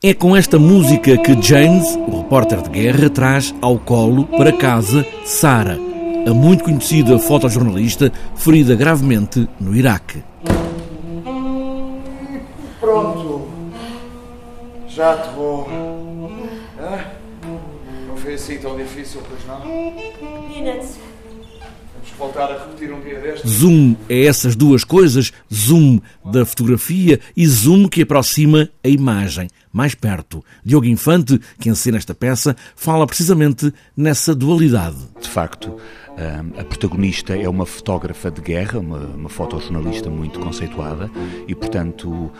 [0.00, 5.04] É com esta música que James, o repórter de guerra, traz ao colo para casa
[5.24, 5.76] Sara,
[6.24, 10.22] a muito conhecida fotojornalista ferida gravemente no Iraque.
[12.78, 13.48] Pronto.
[14.86, 15.68] Já te vou.
[18.06, 19.62] Não foi assim tão difícil, pois não?
[20.48, 20.96] Peanuts.
[21.98, 23.34] Vamos voltar a repetir um dia.
[23.46, 29.94] Zoom é essas duas coisas, zoom da fotografia e zoom que aproxima a imagem mais
[29.94, 30.44] perto.
[30.64, 34.96] Diogo Infante, que encena esta peça, fala precisamente nessa dualidade.
[35.28, 35.76] De facto,
[36.58, 41.10] a protagonista é uma fotógrafa de guerra, uma, uma fotojornalista muito conceituada
[41.46, 42.32] e, portanto,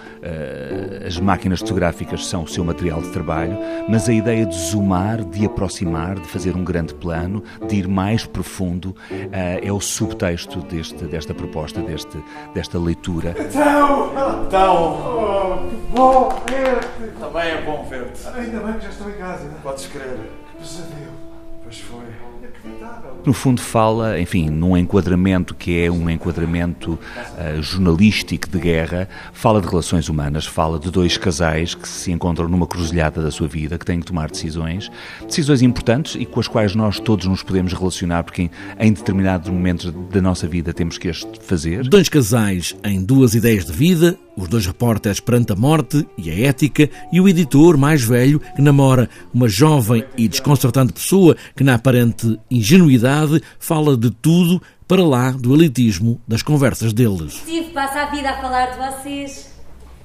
[1.07, 5.45] as máquinas fotográficas são o seu material de trabalho, mas a ideia de zoomar, de
[5.45, 8.97] aproximar, de fazer um grande plano, de ir mais profundo,
[9.31, 12.17] é o subtexto deste, desta proposta, deste,
[12.55, 13.35] desta leitura.
[13.39, 14.13] Então,
[14.47, 17.21] então, oh, que bom ver-te.
[17.21, 18.27] Também é bom ver-te.
[18.29, 19.47] Ainda bem que já estou em casa.
[19.63, 20.19] Podes crer.
[20.53, 21.28] Que pesadelo.
[21.69, 22.01] Pois foi.
[22.39, 23.21] Inacreditável.
[23.27, 29.61] No fundo, fala, enfim, num enquadramento que é um enquadramento uh, jornalístico de guerra, fala
[29.61, 33.77] de relações humanas, fala de dois casais que se encontram numa cruzilhada da sua vida,
[33.77, 34.91] que têm que tomar decisões,
[35.27, 39.51] decisões importantes e com as quais nós todos nos podemos relacionar, porque em, em determinados
[39.51, 41.87] momentos da nossa vida temos que as fazer.
[41.87, 46.49] Dois casais em duas ideias de vida, os dois repórteres perante a morte e a
[46.49, 51.75] ética, e o editor mais velho que namora uma jovem e desconcertante pessoa que, na
[51.75, 57.35] aparente ingenuidade, fala de tudo para lá do elitismo das conversas deles.
[57.35, 59.53] Steve passa a vida a falar de vocês.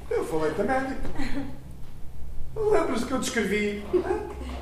[0.09, 0.97] Eu falei também.
[2.55, 3.83] Lembras-te que eu descrevi?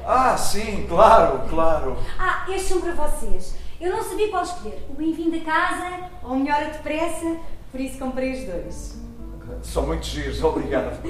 [0.06, 1.98] Ah, sim, claro, claro.
[2.20, 3.56] Ah, estes são para vocês.
[3.80, 4.86] Eu não sabia qual escolher.
[4.90, 7.38] O bem-vindo a casa ou o melhor a depressa,
[7.72, 9.02] por isso comprei os dois.
[9.62, 11.02] São muito giros, obrigado.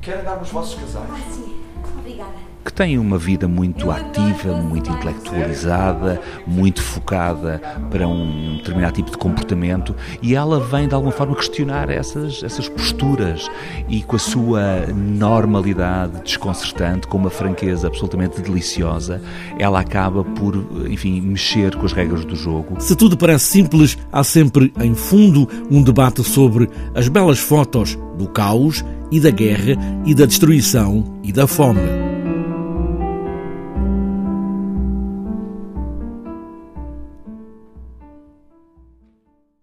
[0.00, 1.10] Querem dar nos vossos casais?
[1.10, 1.64] Ah, sim.
[1.98, 2.38] Obrigada.
[2.68, 7.58] Que têm uma vida muito ativa, muito intelectualizada, muito focada
[7.90, 12.68] para um determinado tipo de comportamento e ela vem de alguma forma questionar essas, essas
[12.68, 13.50] posturas
[13.88, 19.22] e com a sua normalidade desconcertante, com uma franqueza absolutamente deliciosa,
[19.58, 20.54] ela acaba por,
[20.90, 22.78] enfim, mexer com as regras do jogo.
[22.80, 28.28] Se tudo parece simples, há sempre em fundo um debate sobre as belas fotos do
[28.28, 32.07] caos e da guerra e da destruição e da fome.